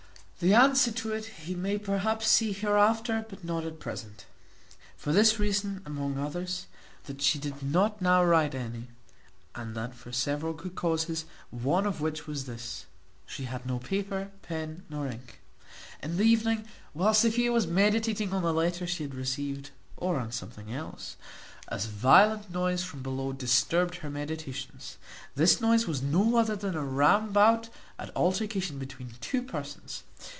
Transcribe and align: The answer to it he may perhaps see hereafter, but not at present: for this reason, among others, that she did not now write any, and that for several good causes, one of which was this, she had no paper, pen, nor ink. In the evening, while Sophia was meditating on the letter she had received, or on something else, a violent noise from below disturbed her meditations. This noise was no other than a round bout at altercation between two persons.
The 0.43 0.55
answer 0.55 0.91
to 0.93 1.13
it 1.13 1.25
he 1.45 1.53
may 1.53 1.77
perhaps 1.77 2.27
see 2.27 2.51
hereafter, 2.51 3.23
but 3.29 3.43
not 3.43 3.63
at 3.63 3.79
present: 3.79 4.25
for 4.97 5.13
this 5.13 5.37
reason, 5.37 5.83
among 5.85 6.17
others, 6.17 6.65
that 7.03 7.21
she 7.21 7.37
did 7.37 7.61
not 7.61 8.01
now 8.01 8.25
write 8.25 8.55
any, 8.55 8.87
and 9.53 9.75
that 9.75 9.93
for 9.93 10.11
several 10.11 10.53
good 10.53 10.73
causes, 10.73 11.25
one 11.51 11.85
of 11.85 12.01
which 12.01 12.25
was 12.25 12.45
this, 12.45 12.87
she 13.27 13.43
had 13.43 13.67
no 13.67 13.77
paper, 13.77 14.31
pen, 14.41 14.81
nor 14.89 15.05
ink. 15.07 15.41
In 16.01 16.17
the 16.17 16.23
evening, 16.25 16.65
while 16.93 17.13
Sophia 17.13 17.51
was 17.51 17.67
meditating 17.67 18.33
on 18.33 18.41
the 18.41 18.51
letter 18.51 18.87
she 18.87 19.03
had 19.03 19.13
received, 19.13 19.69
or 19.95 20.17
on 20.19 20.31
something 20.31 20.73
else, 20.73 21.17
a 21.67 21.77
violent 21.77 22.49
noise 22.49 22.83
from 22.83 23.03
below 23.03 23.31
disturbed 23.31 23.97
her 23.97 24.09
meditations. 24.09 24.97
This 25.35 25.61
noise 25.61 25.85
was 25.85 26.01
no 26.01 26.35
other 26.37 26.55
than 26.55 26.73
a 26.75 26.83
round 26.83 27.31
bout 27.31 27.69
at 27.99 28.13
altercation 28.17 28.79
between 28.79 29.13
two 29.21 29.43
persons. 29.43 30.01